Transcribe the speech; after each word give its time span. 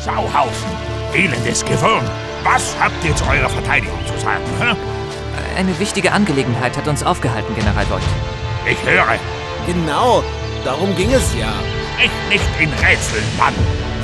Sauhaufen, 0.00 0.70
elendes 1.14 1.64
Gewürm. 1.64 2.04
Was 2.42 2.76
habt 2.78 3.02
ihr 3.02 3.16
zu 3.16 3.24
eurer 3.24 3.48
Verteidigung 3.48 3.98
zu 4.06 4.20
sagen? 4.20 4.44
Hä? 4.60 4.76
Eine 5.56 5.78
wichtige 5.78 6.12
Angelegenheit 6.12 6.76
hat 6.76 6.86
uns 6.88 7.02
aufgehalten, 7.02 7.54
General 7.54 7.88
Voigt. 7.88 8.04
Ich 8.66 8.76
höre. 8.84 9.18
Genau, 9.66 10.22
darum 10.62 10.94
ging 10.94 11.14
es 11.14 11.34
ja. 11.34 11.54
Ich 11.98 12.10
nicht 12.28 12.44
in 12.60 12.70
Rätseln, 12.70 13.24
Mann. 13.38 13.54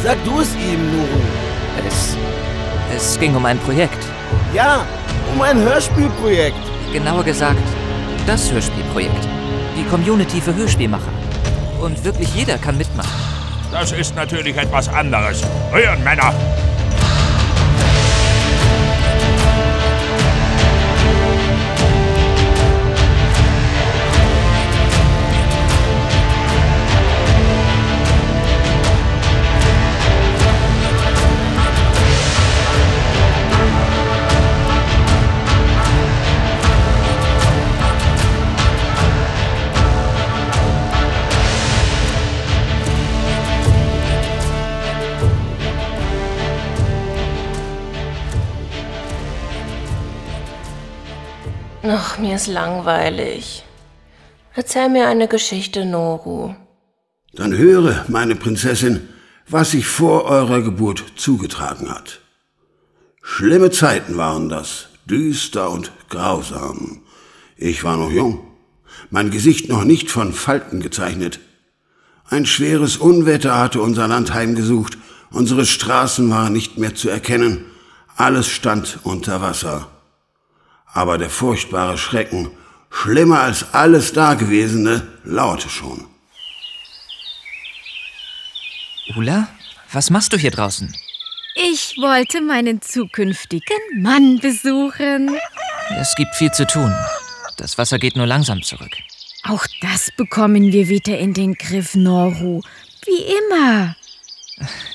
Sag 0.02 0.24
du 0.24 0.40
es 0.40 0.54
ihm, 0.54 0.90
Nuru. 0.90 1.20
Es. 1.86 2.16
Es 2.96 3.20
ging 3.20 3.36
um 3.36 3.44
ein 3.44 3.58
Projekt. 3.58 4.06
Ja, 4.54 4.86
um 5.34 5.42
ein 5.42 5.58
Hörspielprojekt. 5.58 6.56
Genauer 6.94 7.24
gesagt, 7.24 7.60
das 8.30 8.52
Hörspielprojekt. 8.52 9.26
Die 9.76 9.82
Community 9.90 10.40
für 10.40 10.54
Hörspielmacher. 10.54 11.10
Und 11.82 12.04
wirklich 12.04 12.32
jeder 12.32 12.58
kann 12.58 12.78
mitmachen. 12.78 13.10
Das 13.72 13.90
ist 13.90 14.14
natürlich 14.14 14.56
etwas 14.56 14.88
anderes. 14.88 15.42
Hören, 15.72 16.04
Männer! 16.04 16.32
Ach, 51.92 52.18
mir 52.18 52.36
ist 52.36 52.46
langweilig. 52.46 53.64
Erzähl 54.54 54.88
mir 54.88 55.08
eine 55.08 55.26
Geschichte, 55.26 55.84
Noru. 55.84 56.54
Dann 57.32 57.52
höre, 57.56 58.04
meine 58.06 58.36
Prinzessin, 58.36 59.08
was 59.48 59.72
sich 59.72 59.86
vor 59.86 60.26
eurer 60.26 60.62
Geburt 60.62 61.02
zugetragen 61.16 61.90
hat. 61.90 62.20
Schlimme 63.22 63.72
Zeiten 63.72 64.16
waren 64.16 64.48
das, 64.48 64.86
düster 65.06 65.68
und 65.68 65.90
grausam. 66.08 67.02
Ich 67.56 67.82
war 67.82 67.96
noch 67.96 68.12
jung, 68.12 68.46
mein 69.10 69.32
Gesicht 69.32 69.68
noch 69.68 69.82
nicht 69.82 70.12
von 70.12 70.32
Falten 70.32 70.78
gezeichnet. 70.78 71.40
Ein 72.24 72.46
schweres 72.46 72.98
Unwetter 72.98 73.58
hatte 73.58 73.82
unser 73.82 74.06
Land 74.06 74.32
heimgesucht, 74.32 74.96
unsere 75.32 75.66
Straßen 75.66 76.30
waren 76.30 76.52
nicht 76.52 76.78
mehr 76.78 76.94
zu 76.94 77.08
erkennen, 77.08 77.64
alles 78.14 78.46
stand 78.46 79.00
unter 79.02 79.40
Wasser 79.42 79.88
aber 80.92 81.18
der 81.18 81.30
furchtbare 81.30 81.98
Schrecken, 81.98 82.50
schlimmer 82.90 83.40
als 83.40 83.72
alles 83.74 84.12
Dagewesene, 84.12 85.06
lauerte 85.24 85.68
schon. 85.68 86.06
Ula, 89.16 89.48
was 89.92 90.10
machst 90.10 90.32
du 90.32 90.36
hier 90.36 90.50
draußen? 90.50 90.94
Ich 91.54 91.96
wollte 92.00 92.40
meinen 92.40 92.80
zukünftigen 92.80 94.02
Mann 94.02 94.38
besuchen. 94.38 95.36
Es 95.98 96.14
gibt 96.14 96.34
viel 96.36 96.52
zu 96.52 96.66
tun. 96.66 96.94
Das 97.56 97.76
Wasser 97.76 97.98
geht 97.98 98.16
nur 98.16 98.26
langsam 98.26 98.62
zurück. 98.62 98.92
Auch 99.44 99.66
das 99.80 100.10
bekommen 100.16 100.72
wir 100.72 100.88
wieder 100.88 101.18
in 101.18 101.34
den 101.34 101.54
Griff, 101.54 101.94
Noru. 101.94 102.62
Wie 103.04 103.22
immer. 103.38 103.96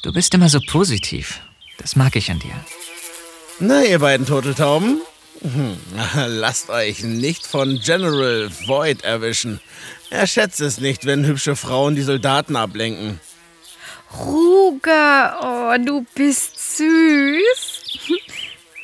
Du 0.04 0.14
bist 0.14 0.34
immer 0.34 0.50
so 0.50 0.60
positiv. 0.60 1.42
Das 1.78 1.96
mag 1.96 2.16
ich 2.16 2.32
an 2.32 2.40
dir. 2.40 2.56
Na, 3.60 3.84
ihr 3.84 4.00
beiden 4.00 4.26
Turteltauben, 4.26 4.88
hm, 4.90 5.02
lasst 6.28 6.70
euch 6.70 7.04
nicht 7.04 7.46
von 7.46 7.80
General 7.80 8.50
Void 8.68 9.04
erwischen. 9.04 9.60
Er 10.10 10.28
schätzt 10.28 10.62
es 10.62 10.80
nicht, 10.80 11.06
wenn 11.06 11.26
hübsche 11.26 11.56
Frauen 11.56 11.96
die 11.96 12.04
Soldaten 12.04 12.56
ablenken. 12.56 13.20
Ruger, 14.18 15.40
oh, 15.42 15.84
du 15.84 16.06
bist 16.16 16.78
süß. 16.78 18.10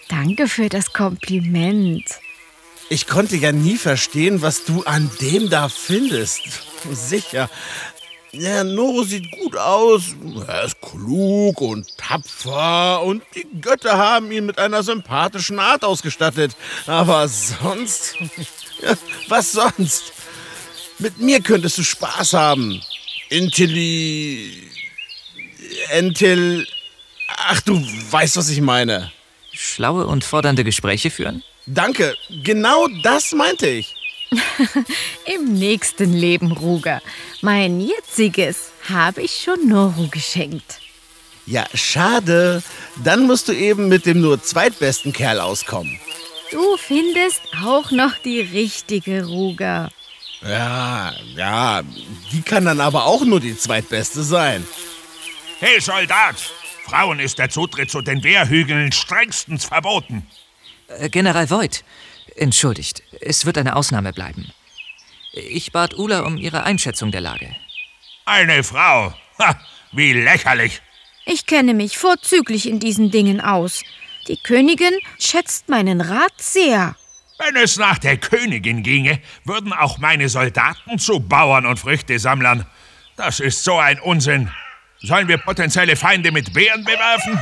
Danke 0.10 0.48
für 0.48 0.68
das 0.68 0.92
Kompliment. 0.92 2.04
Ich 2.90 3.08
konnte 3.08 3.38
ja 3.38 3.54
nie 3.54 3.78
verstehen, 3.78 4.42
was 4.42 4.66
du 4.66 4.84
an 4.84 5.10
dem 5.22 5.50
da 5.50 5.70
findest. 5.70 6.42
Sicher, 6.92 7.50
ja, 8.34 8.64
Noro 8.64 9.04
sieht 9.04 9.30
gut 9.32 9.58
aus, 9.58 10.16
er 10.48 10.64
ist 10.64 10.80
klug 10.82 11.60
und 11.60 11.98
tapfer 11.98 13.02
und 13.04 13.24
die 13.36 13.46
Götter 13.60 13.98
haben 13.98 14.32
ihn 14.32 14.46
mit 14.46 14.58
einer 14.58 14.84
sympathischen 14.84 15.60
Art 15.60 15.84
ausgestattet. 15.84 16.56
Aber 16.88 17.28
sonst, 17.28 18.16
was 19.28 19.52
sonst? 19.52 20.14
Mit 21.00 21.20
mir 21.20 21.42
könntest 21.42 21.78
du 21.78 21.84
Spaß 21.84 22.34
haben. 22.34 22.82
Intelli... 23.30 24.70
Entil... 25.90 26.68
Ach, 27.28 27.62
du 27.62 27.74
weißt, 28.12 28.38
was 28.38 28.50
ich 28.50 28.62
meine. 28.62 29.12
Schlaue 29.52 30.06
und 30.06 30.24
fordernde 30.24 30.64
Gespräche 30.64 31.10
führen? 31.10 31.44
Danke, 31.66 32.16
genau 32.44 32.88
das 33.04 33.32
meinte 33.32 33.68
ich. 33.68 33.96
Im 35.26 35.54
nächsten 35.54 36.14
Leben, 36.14 36.52
Ruger. 36.52 37.02
Mein 37.42 37.82
jetziges 37.82 38.72
habe 38.90 39.22
ich 39.22 39.42
schon 39.44 39.68
Noru 39.68 40.08
geschenkt. 40.10 40.80
Ja, 41.46 41.66
schade. 41.74 42.64
Dann 43.04 43.26
musst 43.28 43.48
du 43.48 43.54
eben 43.54 43.90
mit 43.90 44.06
dem 44.06 44.22
nur 44.22 44.42
zweitbesten 44.42 45.12
Kerl 45.12 45.40
auskommen. 45.40 46.00
Du 46.52 46.78
findest 46.78 47.42
auch 47.64 47.92
noch 47.92 48.16
die 48.18 48.42
richtige, 48.42 49.26
Ruger. 49.26 49.90
Ja, 50.42 51.14
ja, 51.36 51.82
die 52.32 52.42
kann 52.42 52.66
dann 52.66 52.80
aber 52.80 53.06
auch 53.06 53.24
nur 53.24 53.40
die 53.40 53.58
zweitbeste 53.58 54.24
sein. 54.24 54.66
Hey, 55.60 55.80
Soldat! 55.80 56.36
Frauen 56.86 57.20
ist 57.20 57.38
der 57.38 57.50
Zutritt 57.50 57.92
zu 57.92 58.02
den 58.02 58.24
Wehrhügeln 58.24 58.92
strengstens 58.92 59.66
verboten. 59.66 60.26
Äh, 60.88 61.10
General 61.10 61.50
Voigt, 61.50 61.84
Entschuldigt, 62.36 63.04
es 63.20 63.46
wird 63.46 63.58
eine 63.58 63.76
Ausnahme 63.76 64.14
bleiben. 64.14 64.52
Ich 65.34 65.72
bat 65.72 65.98
Ula 65.98 66.22
um 66.22 66.38
ihre 66.38 66.64
Einschätzung 66.64 67.12
der 67.12 67.22
Lage. 67.22 67.56
Eine 68.26 68.64
Frau? 68.64 69.14
Ha, 69.40 69.60
wie 69.92 70.14
lächerlich. 70.14 70.82
Ich 71.26 71.46
kenne 71.46 71.74
mich 71.74 71.98
vorzüglich 71.98 72.68
in 72.68 72.80
diesen 72.80 73.12
Dingen 73.12 73.42
aus. 73.42 73.84
Die 74.28 74.38
Königin 74.38 74.94
schätzt 75.20 75.70
meinen 75.70 76.02
Rat 76.02 76.34
sehr. 76.38 76.96
Wenn 77.40 77.56
es 77.56 77.78
nach 77.78 77.98
der 77.98 78.18
Königin 78.18 78.84
ginge, 78.84 79.20
würden 79.46 79.74
auch 79.74 79.98
meine 79.98 80.30
Soldaten 80.30 81.00
zu 81.00 81.20
Bauern 81.20 81.66
und 81.66 81.80
Früchtesammlern. 81.80 82.66
Das 83.16 83.40
ist 83.40 83.64
so 83.64 83.78
ein 83.78 84.00
Unsinn. 84.00 84.52
Sollen 85.00 85.28
wir 85.28 85.38
potenzielle 85.38 85.96
Feinde 85.96 86.32
mit 86.32 86.54
Bären 86.54 86.84
bewerfen? 86.84 87.40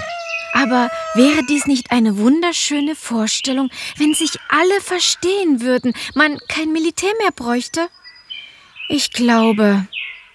Aber 0.54 0.90
wäre 1.16 1.44
dies 1.50 1.66
nicht 1.66 1.92
eine 1.92 2.18
wunderschöne 2.18 2.96
Vorstellung, 2.96 3.70
wenn 3.98 4.14
sich 4.14 4.32
alle 4.50 4.82
verstehen 4.82 5.62
würden, 5.62 5.94
man 6.16 6.38
kein 6.48 6.72
Militär 6.72 7.12
mehr 7.22 7.32
bräuchte? 7.32 7.88
Ich 8.90 9.12
glaube, 9.12 9.86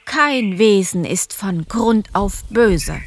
kein 0.04 0.58
Wesen 0.58 1.04
ist 1.04 1.32
von 1.32 1.66
Grund 1.66 2.08
auf 2.12 2.44
böse. 2.50 3.00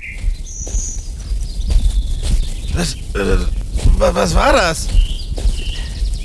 Was, 2.74 2.94
äh, 3.16 3.38
was 3.98 4.36
war 4.36 4.54
das? 4.54 4.88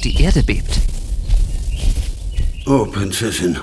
Die 0.05 0.21
Erde 0.23 0.43
bebt. 0.43 0.81
Oh, 2.67 2.87
Prinzessin, 2.87 3.59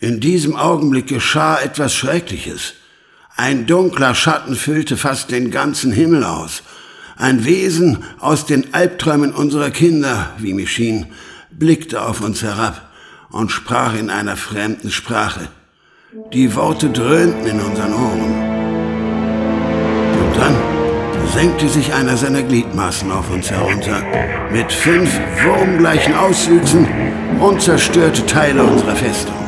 in 0.00 0.20
diesem 0.20 0.56
Augenblick 0.56 1.08
geschah 1.08 1.58
etwas 1.58 1.94
Schreckliches. 1.94 2.74
Ein 3.40 3.66
dunkler 3.66 4.16
Schatten 4.16 4.56
füllte 4.56 4.96
fast 4.96 5.30
den 5.30 5.52
ganzen 5.52 5.92
Himmel 5.92 6.24
aus. 6.24 6.64
Ein 7.16 7.44
Wesen 7.44 7.98
aus 8.18 8.46
den 8.46 8.74
Albträumen 8.74 9.30
unserer 9.30 9.70
Kinder, 9.70 10.30
wie 10.38 10.54
mir 10.54 10.66
schien, 10.66 11.06
blickte 11.52 12.02
auf 12.02 12.20
uns 12.20 12.42
herab 12.42 12.90
und 13.30 13.52
sprach 13.52 13.94
in 13.94 14.10
einer 14.10 14.36
fremden 14.36 14.90
Sprache. 14.90 15.46
Die 16.32 16.52
Worte 16.56 16.90
dröhnten 16.90 17.46
in 17.46 17.60
unseren 17.60 17.94
Ohren. 17.94 18.22
Und 20.18 20.36
dann 20.36 20.56
senkte 21.32 21.68
sich 21.68 21.94
einer 21.94 22.16
seiner 22.16 22.42
Gliedmaßen 22.42 23.08
auf 23.12 23.30
uns 23.30 23.52
herunter, 23.52 24.02
mit 24.50 24.72
fünf 24.72 25.16
wurmgleichen 25.44 26.16
Auswüchsen 26.16 26.88
und 27.38 27.62
zerstörte 27.62 28.26
Teile 28.26 28.64
unserer 28.64 28.96
Festung. 28.96 29.47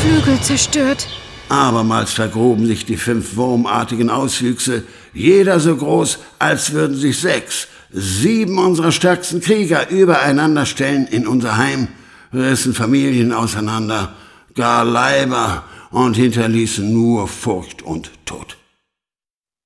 Flügel 0.00 0.40
zerstört. 0.40 1.08
Abermals 1.48 2.12
vergruben 2.12 2.66
sich 2.66 2.84
die 2.84 2.96
fünf 2.96 3.36
wurmartigen 3.36 4.10
Auswüchse, 4.10 4.84
jeder 5.12 5.60
so 5.60 5.76
groß, 5.76 6.18
als 6.38 6.72
würden 6.72 6.96
sich 6.96 7.18
sechs, 7.20 7.68
sieben 7.90 8.58
unserer 8.58 8.92
stärksten 8.92 9.40
Krieger 9.40 9.88
übereinander 9.88 10.66
stellen 10.66 11.06
in 11.06 11.26
unser 11.26 11.56
Heim, 11.56 11.88
rissen 12.32 12.74
Familien 12.74 13.32
auseinander, 13.32 14.14
gar 14.54 14.84
Leiber 14.84 15.64
und 15.90 16.14
hinterließen 16.14 16.92
nur 16.92 17.26
Furcht 17.26 17.82
und 17.82 18.10
Tod. 18.26 18.56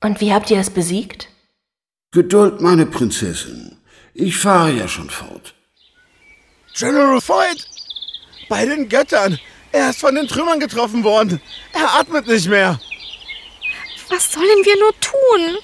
Und 0.02 0.20
wie 0.20 0.32
habt 0.32 0.50
ihr 0.50 0.60
es 0.60 0.70
besiegt? 0.70 1.28
Geduld, 2.12 2.60
meine 2.60 2.86
Prinzessin. 2.86 3.76
Ich 4.14 4.36
fahre 4.36 4.72
ja 4.72 4.88
schon 4.88 5.10
fort. 5.10 5.54
General 6.74 7.20
Voigt! 7.20 7.68
Bei 8.48 8.64
den 8.66 8.88
Göttern! 8.88 9.38
Er 9.72 9.88
ist 9.88 10.00
von 10.00 10.14
den 10.14 10.28
Trümmern 10.28 10.60
getroffen 10.60 11.02
worden. 11.02 11.40
Er 11.72 11.98
atmet 11.98 12.26
nicht 12.26 12.46
mehr. 12.46 12.78
Was 14.10 14.30
sollen 14.32 14.46
wir 14.46 14.78
nur 14.78 14.92
tun? 15.00 15.58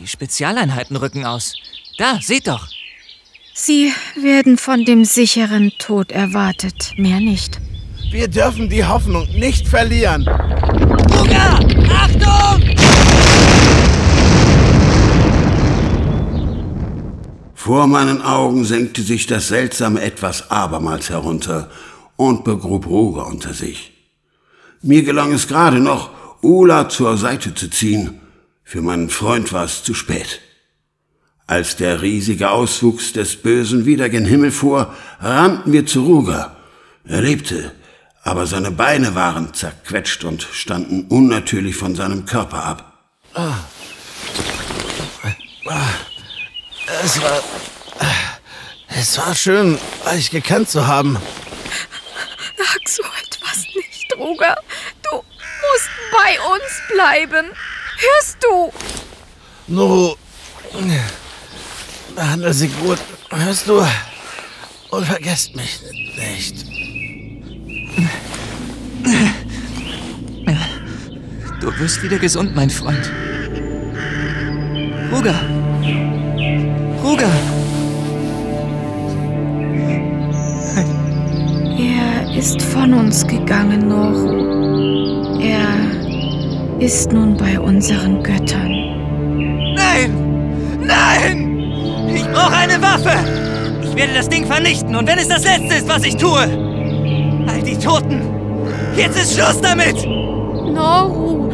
Die 0.00 0.06
Spezialeinheiten 0.06 0.96
rücken 0.96 1.26
aus. 1.26 1.54
Da, 1.98 2.20
seht 2.22 2.46
doch. 2.46 2.68
Sie 3.52 3.92
werden 4.14 4.58
von 4.58 4.84
dem 4.84 5.04
sicheren 5.04 5.72
Tod 5.78 6.12
erwartet, 6.12 6.92
mehr 6.96 7.18
nicht. 7.18 7.58
Wir 8.12 8.28
dürfen 8.28 8.68
die 8.68 8.84
Hoffnung 8.84 9.26
nicht 9.34 9.66
verlieren. 9.66 10.28
Ruga! 10.28 11.58
Achtung! 11.90 12.76
Vor 17.54 17.88
meinen 17.88 18.22
Augen 18.22 18.64
senkte 18.64 19.02
sich 19.02 19.26
das 19.26 19.48
seltsame 19.48 20.00
Etwas 20.00 20.50
abermals 20.52 21.10
herunter 21.10 21.68
und 22.16 22.44
begrub 22.44 22.86
Ruger 22.86 23.26
unter 23.26 23.54
sich. 23.54 23.92
Mir 24.82 25.02
gelang 25.02 25.32
es 25.32 25.48
gerade 25.48 25.80
noch, 25.80 26.10
Ula 26.42 26.88
zur 26.88 27.16
Seite 27.16 27.54
zu 27.54 27.70
ziehen. 27.70 28.20
Für 28.64 28.82
meinen 28.82 29.10
Freund 29.10 29.52
war 29.52 29.64
es 29.64 29.82
zu 29.82 29.94
spät. 29.94 30.40
Als 31.46 31.76
der 31.76 32.02
riesige 32.02 32.50
Auswuchs 32.50 33.12
des 33.12 33.36
Bösen 33.36 33.86
wieder 33.86 34.08
gen 34.08 34.24
Himmel 34.24 34.50
fuhr, 34.50 34.92
rannten 35.20 35.72
wir 35.72 35.86
zu 35.86 36.04
Ruger. 36.04 36.56
Er 37.04 37.22
lebte, 37.22 37.72
aber 38.22 38.46
seine 38.46 38.72
Beine 38.72 39.14
waren 39.14 39.54
zerquetscht 39.54 40.24
und 40.24 40.42
standen 40.42 41.06
unnatürlich 41.08 41.76
von 41.76 41.94
seinem 41.94 42.26
Körper 42.26 42.64
ab. 42.64 42.92
Es 47.04 47.22
war. 47.22 47.42
Es 48.88 49.18
war 49.18 49.34
schön, 49.34 49.78
euch 50.12 50.30
gekannt 50.30 50.70
zu 50.70 50.86
haben. 50.86 51.18
Sag 52.76 52.88
so 52.88 53.02
etwas 53.02 53.64
nicht, 53.74 54.14
Ruger. 54.18 54.54
Du 55.02 55.16
musst 55.16 55.90
bei 56.12 56.38
uns 56.52 56.82
bleiben. 56.92 57.46
Hörst 57.98 58.36
du? 58.42 58.72
Nuru. 59.66 60.14
Behandle 62.14 62.52
sie 62.52 62.68
gut. 62.68 62.98
Hörst 63.30 63.66
du? 63.66 63.86
Und 64.90 65.06
vergesst 65.06 65.56
mich 65.56 65.80
nicht. 66.16 66.66
Du 71.60 71.78
wirst 71.78 72.02
wieder 72.02 72.18
gesund, 72.18 72.54
mein 72.54 72.68
Freund. 72.68 73.10
Ruger! 75.10 75.40
Ruger! 77.02 77.55
Ist 82.46 82.62
von 82.62 82.94
uns 82.94 83.26
gegangen, 83.26 83.88
Noru. 83.88 85.40
Er 85.40 85.66
ist 86.78 87.12
nun 87.12 87.36
bei 87.36 87.58
unseren 87.58 88.22
Göttern. 88.22 88.70
Nein! 89.74 90.78
Nein! 90.80 91.58
Ich 92.14 92.24
brauche 92.30 92.54
eine 92.54 92.80
Waffe! 92.80 93.18
Ich 93.82 93.96
werde 93.96 94.14
das 94.14 94.28
Ding 94.28 94.46
vernichten 94.46 94.94
und 94.94 95.08
wenn 95.08 95.18
es 95.18 95.26
das 95.26 95.42
Letzte 95.42 95.74
ist, 95.74 95.88
was 95.88 96.04
ich 96.04 96.16
tue! 96.18 96.38
All 97.48 97.62
die 97.62 97.76
Toten! 97.76 98.22
Jetzt 98.96 99.20
ist 99.20 99.34
Schluss 99.34 99.60
damit! 99.60 100.06
Noru, 100.06 101.50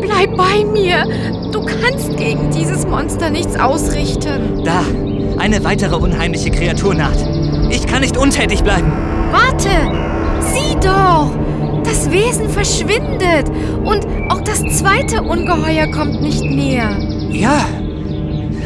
bleib 0.00 0.36
bei 0.36 0.64
mir. 0.64 1.06
Du 1.50 1.60
kannst 1.64 2.16
gegen 2.16 2.52
dieses 2.52 2.86
Monster 2.86 3.30
nichts 3.30 3.58
ausrichten. 3.58 4.62
Da! 4.64 4.84
Eine 5.38 5.64
weitere 5.64 5.96
unheimliche 5.96 6.52
Kreatur 6.52 6.94
naht. 6.94 7.18
Ich 7.68 7.84
kann 7.84 8.02
nicht 8.02 8.16
untätig 8.16 8.62
bleiben. 8.62 8.92
Warte! 9.32 10.15
Sieh 10.52 10.74
doch! 10.80 11.30
Das 11.84 12.10
Wesen 12.10 12.48
verschwindet 12.48 13.48
und 13.84 14.06
auch 14.30 14.40
das 14.42 14.60
zweite 14.78 15.22
Ungeheuer 15.22 15.86
kommt 15.92 16.20
nicht 16.20 16.42
näher. 16.42 16.96
Ja, 17.30 17.66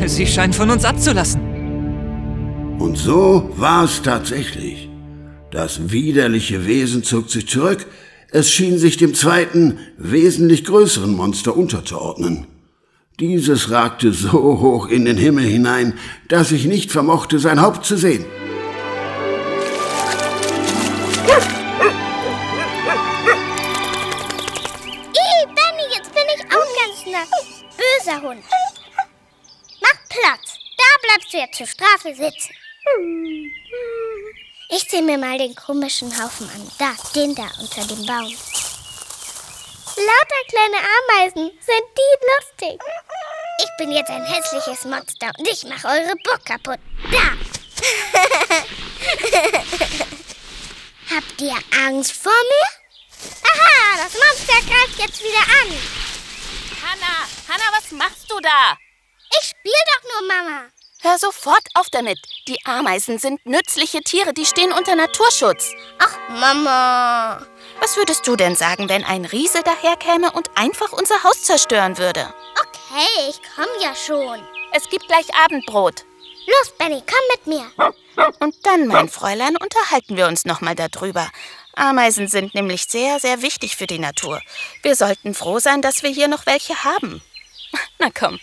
sie 0.07 0.27
scheint 0.27 0.55
von 0.55 0.71
uns 0.71 0.85
abzulassen. 0.85 1.41
Und 2.79 2.97
so 2.97 3.51
war 3.57 3.85
es 3.85 4.01
tatsächlich. 4.03 4.89
Das 5.51 5.91
widerliche 5.91 6.67
Wesen 6.67 7.03
zog 7.03 7.29
sich 7.31 7.47
zurück, 7.49 7.87
es 8.31 8.51
schien 8.51 8.79
sich 8.79 8.97
dem 8.97 9.15
zweiten, 9.15 9.79
wesentlich 9.99 10.65
größeren 10.65 11.15
Monster 11.15 11.57
unterzuordnen. 11.57 12.47
Dieses 13.19 13.71
ragte 13.71 14.13
so 14.13 14.33
hoch 14.33 14.89
in 14.89 15.05
den 15.05 15.19
Himmel 15.19 15.45
hinein, 15.45 15.95
dass 16.29 16.53
ich 16.53 16.67
nicht 16.67 16.91
vermochte, 16.91 17.39
sein 17.39 17.61
Haupt 17.61 17.85
zu 17.85 17.97
sehen. 17.97 18.25
Sitzen. 32.15 32.55
Ich 34.71 34.89
zieh 34.89 35.03
mir 35.03 35.19
mal 35.19 35.37
den 35.39 35.55
komischen 35.55 36.11
Haufen 36.23 36.49
an. 36.51 36.71
Da, 36.79 36.95
den 37.15 37.35
da 37.35 37.51
unter 37.61 37.85
dem 37.87 38.07
Baum. 38.07 38.33
Lauter 39.97 40.43
kleine 40.49 40.79
Ameisen. 40.79 41.51
Sind 41.61 41.87
die 41.99 42.15
lustig? 42.31 42.81
Ich 43.63 43.71
bin 43.79 43.93
jetzt 43.93 44.11
ein 44.11 44.25
hässliches 44.25 44.85
Monster 44.85 45.31
und 45.39 45.49
ich 45.49 45.65
mache 45.65 45.89
eure 45.89 46.15
Burg 46.25 46.45
kaputt. 46.47 46.79
Da! 47.11 47.37
Habt 51.15 51.41
ihr 51.41 51.59
Angst 51.87 52.13
vor 52.13 52.33
mir? 52.33 52.69
Aha, 53.43 54.05
das 54.05 54.15
Monster 54.15 54.61
greift 54.67 54.99
jetzt 54.99 55.21
wieder 55.23 55.45
an. 55.61 55.69
Hanna, 56.83 57.29
Hanna, 57.49 57.77
was 57.77 57.91
machst 57.91 58.31
du 58.31 58.41
da? 58.41 58.79
Ich 59.39 59.49
spiel 59.49 59.73
doch 59.87 60.03
nur, 60.05 60.23
Mama. 60.29 60.71
Hör 61.03 61.19
sofort 61.19 61.67
auf 61.75 61.89
damit. 61.89 62.19
Die 62.47 62.59
Ameisen 62.67 63.19
sind 63.19 63.45
nützliche 63.47 64.01
Tiere, 64.03 64.35
die 64.35 64.45
stehen 64.45 64.71
unter 64.71 64.95
Naturschutz. 64.95 65.73
Ach, 65.99 66.19
Mama. 66.29 67.47
Was 67.81 67.97
würdest 67.97 68.27
du 68.27 68.37
denn 68.37 68.55
sagen, 68.55 68.91
wenn 68.91 69.05
ein 69.05 69.25
Riese 69.25 69.63
daherkäme 69.63 70.31
und 70.33 70.51
einfach 70.57 70.93
unser 70.93 71.23
Haus 71.25 71.43
zerstören 71.43 71.97
würde? 71.97 72.33
Okay, 72.61 73.31
ich 73.31 73.41
komm 73.57 73.69
ja 73.83 73.95
schon. 73.95 74.47
Es 74.73 74.89
gibt 74.91 75.07
gleich 75.09 75.35
Abendbrot. 75.35 76.05
Los, 76.47 76.73
Benny, 76.77 77.03
komm 77.07 77.21
mit 77.33 77.47
mir. 77.47 78.35
Und 78.41 78.55
dann, 78.67 78.87
mein 78.87 79.09
Fräulein, 79.09 79.57
unterhalten 79.57 80.19
wir 80.19 80.27
uns 80.27 80.45
nochmal 80.45 80.75
darüber. 80.75 81.31
Ameisen 81.77 82.29
sind 82.29 82.55
nämlich 82.55 82.85
sehr, 82.85 83.21
sehr 83.21 83.41
wichtig 83.41 83.77
für 83.77 83.87
die 83.87 83.99
Natur. 83.99 84.43
Wir 84.83 84.97
sollten 84.97 85.35
froh 85.35 85.61
sein, 85.61 85.81
dass 85.81 86.03
wir 86.03 86.11
hier 86.11 86.29
noch 86.29 86.45
welche 86.45 86.85
haben. 86.85 87.23
Na 87.99 88.09
komm. 88.11 88.39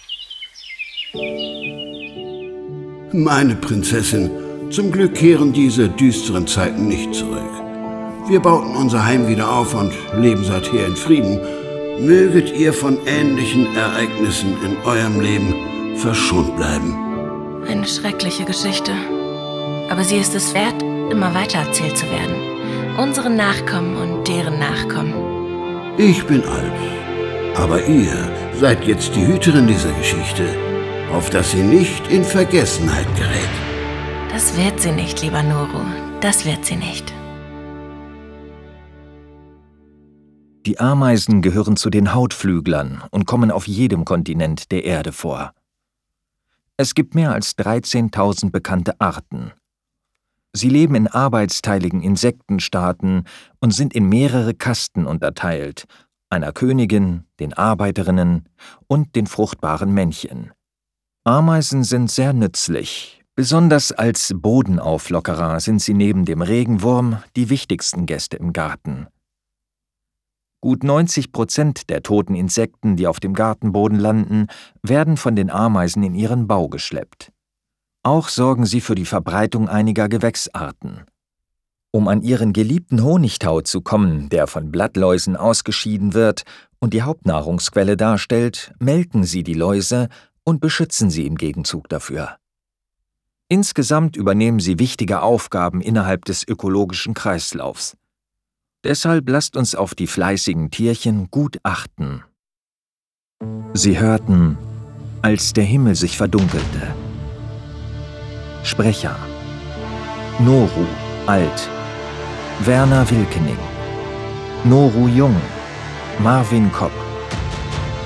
Meine 3.13 3.55
Prinzessin, 3.55 4.29
zum 4.69 4.91
Glück 4.91 5.13
kehren 5.15 5.53
diese 5.53 5.87
düsteren 5.87 6.45
Zeiten 6.45 6.89
nicht 6.89 7.15
zurück. 7.15 7.39
Wir 8.27 8.41
bauten 8.41 8.75
unser 8.75 9.05
Heim 9.05 9.29
wieder 9.29 9.49
auf 9.49 9.73
und 9.73 9.93
leben 10.19 10.43
seither 10.43 10.85
in 10.85 10.95
Frieden. 10.97 11.39
Möget 12.01 12.53
ihr 12.53 12.73
von 12.73 12.97
ähnlichen 13.05 13.73
Ereignissen 13.77 14.57
in 14.61 14.75
eurem 14.83 15.21
Leben 15.21 15.55
verschont 15.95 16.53
bleiben. 16.57 17.63
Eine 17.65 17.87
schreckliche 17.87 18.43
Geschichte. 18.43 18.91
Aber 19.89 20.03
sie 20.03 20.17
ist 20.17 20.35
es 20.35 20.53
wert, 20.53 20.81
immer 21.09 21.33
weiter 21.33 21.59
erzählt 21.59 21.97
zu 21.97 22.05
werden. 22.07 22.35
Unseren 22.97 23.37
Nachkommen 23.37 23.95
und 23.95 24.27
deren 24.27 24.59
Nachkommen. 24.59 25.13
Ich 25.97 26.25
bin 26.25 26.43
alt, 26.43 26.73
aber 27.55 27.85
ihr 27.85 28.29
seid 28.59 28.83
jetzt 28.85 29.15
die 29.15 29.25
Hüterin 29.25 29.65
dieser 29.65 29.93
Geschichte, 29.93 30.43
auf 31.11 31.29
dass 31.29 31.51
sie 31.51 31.63
nicht 31.63 32.07
in 32.09 32.23
Vergessenheit 32.23 33.07
gerät. 33.15 33.49
Das 34.31 34.57
wird 34.57 34.79
sie 34.79 34.91
nicht, 34.91 35.21
lieber 35.21 35.41
Noro. 35.43 35.81
Das 36.21 36.45
wird 36.45 36.65
sie 36.65 36.75
nicht. 36.75 37.13
Die 40.65 40.79
Ameisen 40.79 41.41
gehören 41.41 41.77
zu 41.77 41.89
den 41.89 42.13
Hautflüglern 42.13 43.03
und 43.11 43.25
kommen 43.25 43.51
auf 43.51 43.67
jedem 43.67 44.03
Kontinent 44.03 44.71
der 44.71 44.83
Erde 44.83 45.13
vor. 45.13 45.53
Es 46.75 46.93
gibt 46.93 47.15
mehr 47.15 47.31
als 47.31 47.57
13.000 47.57 48.51
bekannte 48.51 48.99
Arten. 48.99 49.53
Sie 50.53 50.69
leben 50.69 50.95
in 50.95 51.07
arbeitsteiligen 51.07 52.01
Insektenstaaten 52.01 53.23
und 53.59 53.71
sind 53.71 53.93
in 53.93 54.09
mehrere 54.09 54.53
Kasten 54.53 55.05
unterteilt, 55.05 55.85
einer 56.29 56.51
Königin, 56.51 57.23
den 57.39 57.53
Arbeiterinnen 57.53 58.49
und 58.87 59.15
den 59.15 59.27
fruchtbaren 59.27 59.93
Männchen. 59.93 60.51
Ameisen 61.27 61.83
sind 61.83 62.09
sehr 62.09 62.31
nützlich. 62.31 63.21
Besonders 63.35 63.91
als 63.91 64.33
Bodenauflockerer 64.33 65.59
sind 65.59 65.81
sie 65.81 65.93
neben 65.93 66.23
dem 66.23 66.41
Regenwurm 66.41 67.21
die 67.35 67.49
wichtigsten 67.49 68.05
Gäste 68.05 68.37
im 68.37 68.53
Garten. 68.53 69.07
Gut 70.61 70.85
90 70.85 71.33
Prozent 71.33 71.89
der 71.89 72.01
toten 72.01 72.33
Insekten, 72.33 72.95
die 72.95 73.07
auf 73.07 73.19
dem 73.19 73.33
Gartenboden 73.33 73.99
landen, 73.99 74.47
werden 74.83 75.17
von 75.17 75.35
den 75.35 75.49
Ameisen 75.49 76.01
in 76.01 76.15
ihren 76.15 76.47
Bau 76.47 76.69
geschleppt. 76.69 77.33
Auch 78.03 78.29
sorgen 78.29 78.65
sie 78.65 78.79
für 78.79 78.95
die 78.95 79.03
Verbreitung 79.03 79.67
einiger 79.67 80.07
Gewächsarten. 80.07 81.03
Um 81.91 82.07
an 82.07 82.21
ihren 82.21 82.53
geliebten 82.53 83.03
Honigtau 83.03 83.59
zu 83.59 83.81
kommen, 83.81 84.29
der 84.29 84.47
von 84.47 84.71
Blattläusen 84.71 85.35
ausgeschieden 85.35 86.13
wird 86.13 86.43
und 86.79 86.93
die 86.93 87.01
Hauptnahrungsquelle 87.01 87.97
darstellt, 87.97 88.71
melken 88.79 89.25
sie 89.25 89.43
die 89.43 89.55
Läuse 89.55 90.07
und 90.47 90.61
beschützen 90.61 91.09
sie 91.09 91.27
im 91.27 91.35
Gegenzug 91.35 91.89
dafür. 91.89 92.37
Insgesamt 93.49 94.15
übernehmen 94.15 94.61
sie 94.61 94.79
wichtige 94.79 95.21
Aufgaben 95.21 95.81
innerhalb 95.81 96.23
des 96.23 96.47
ökologischen 96.47 97.13
Kreislaufs. 97.13 97.97
Deshalb 98.85 99.27
lasst 99.27 99.57
uns 99.57 99.75
auf 99.75 99.93
die 99.93 100.07
fleißigen 100.07 100.71
Tierchen 100.71 101.29
gut 101.31 101.57
achten. 101.63 102.23
Sie 103.73 103.99
hörten, 103.99 104.57
als 105.21 105.51
der 105.51 105.65
Himmel 105.65 105.95
sich 105.95 106.15
verdunkelte. 106.15 106.95
Sprecher 108.63 109.17
Noru, 110.39 110.85
alt 111.25 111.69
Werner 112.63 113.09
Wilkening 113.09 113.59
Noru 114.63 115.09
Jung 115.09 115.35
Marvin 116.19 116.71
Kopp 116.71 116.93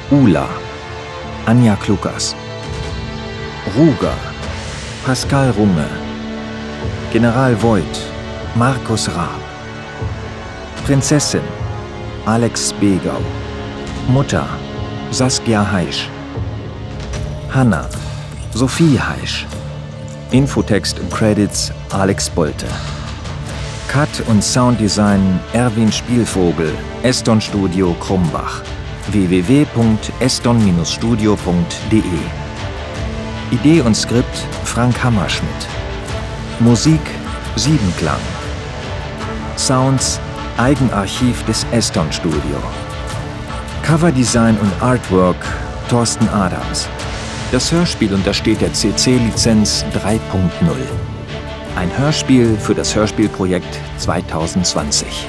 Ula 0.09 0.49
Anja 1.45 1.75
Klukas 1.75 2.35
Ruger 3.75 4.17
Pascal 5.05 5.51
Runge 5.51 5.87
General 7.11 7.55
Voigt 7.55 7.99
Markus 8.55 9.07
Raab 9.09 9.41
Prinzessin 10.85 11.41
Alex 12.25 12.73
Begau 12.73 13.21
Mutter 14.07 14.47
Saskia 15.11 15.63
Heisch 15.71 16.07
Hanna 17.49 17.89
Sophie 18.53 18.99
Heisch 18.99 19.45
Infotext 20.31 20.97
und 20.99 21.11
Credits 21.11 21.73
Alex 21.91 22.29
Bolte. 22.29 22.65
Cut 23.89 24.07
und 24.29 24.41
Sounddesign 24.41 25.41
Erwin 25.51 25.91
Spielvogel, 25.91 26.71
Eston 27.03 27.41
Studio 27.41 27.93
Krumbach. 27.99 28.61
www.eston-studio.de 29.07 32.01
Idee 33.51 33.81
und 33.81 33.95
Skript 33.95 34.47
Frank 34.63 35.03
Hammerschmidt. 35.03 35.67
Musik 36.59 37.01
Siebenklang. 37.55 38.19
Sounds 39.57 40.19
Eigenarchiv 40.57 41.43
des 41.45 41.65
Eston 41.71 42.11
Studio. 42.11 42.57
Coverdesign 43.83 44.57
und 44.57 44.71
Artwork 44.81 45.37
Thorsten 45.89 46.27
Adams. 46.29 46.87
Das 47.51 47.71
Hörspiel 47.71 48.13
untersteht 48.13 48.61
der 48.61 48.71
CC-Lizenz 48.71 49.83
3.0. 49.93 50.19
Ein 51.75 51.97
Hörspiel 51.97 52.55
für 52.57 52.73
das 52.73 52.95
Hörspielprojekt 52.95 53.77
2020. 53.97 55.27